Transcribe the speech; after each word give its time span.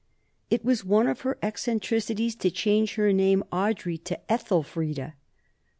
It 0.49 0.65
was 0.65 0.83
one 0.83 1.05
of 1.07 1.21
her 1.21 1.37
eccentricities 1.43 2.33
to 2.37 2.49
change 2.49 2.95
her 2.95 3.13
name 3.13 3.43
Audrey 3.51 3.99
to 3.99 4.19
Ethelfreda. 4.29 5.13